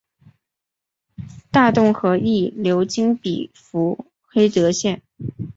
[1.51, 5.03] 大洞河亦流经比弗黑德县。